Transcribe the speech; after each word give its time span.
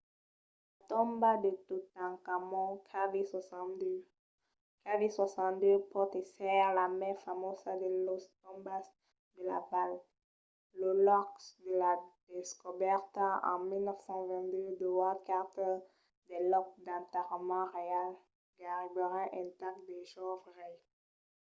la 0.77 0.85
tomba 0.91 1.31
de 1.45 1.51
totankhamon 1.67 2.71
kv62. 2.89 3.81
kv62 4.85 5.63
pòt 5.91 6.11
èsser 6.21 6.63
la 6.77 6.85
mai 6.99 7.15
famosa 7.25 7.71
de 7.81 7.89
las 8.07 8.23
tombas 8.43 8.85
de 9.35 9.41
la 9.49 9.59
val 9.71 9.91
lo 10.79 10.89
lòc 11.09 11.29
de 11.65 11.71
la 11.81 11.91
descobèrta 12.35 13.27
en 13.51 13.59
1922 13.69 14.77
d’howard 14.79 15.19
carter 15.29 15.73
del 16.29 16.43
lòc 16.53 16.67
d'enterrament 16.85 17.67
reial 17.77 18.11
gaireben 18.61 19.25
intacte 19.41 19.81
del 19.95 20.03
jove 20.13 20.45
rei 20.59 20.75